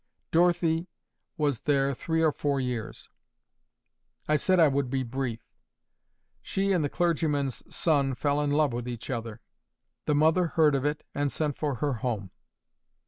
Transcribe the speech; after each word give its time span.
Dorothy 0.31 0.87
was 1.37 1.61
there 1.61 1.93
three 1.93 2.23
or 2.23 2.31
four 2.31 2.59
years. 2.59 3.07
I 4.27 4.35
said 4.35 4.59
I 4.59 4.67
would 4.67 4.89
be 4.89 5.03
brief. 5.03 5.45
She 6.41 6.71
and 6.71 6.83
the 6.83 6.89
clergyman's 6.89 7.61
son 7.69 8.15
fell 8.15 8.41
in 8.41 8.49
love 8.49 8.73
with 8.73 8.87
each 8.87 9.11
other. 9.11 9.41
The 10.07 10.15
mother 10.15 10.47
heard 10.47 10.73
of 10.73 10.85
it, 10.85 11.03
and 11.13 11.31
sent 11.31 11.55
for 11.59 11.75
her 11.75 11.93
home. 12.01 12.31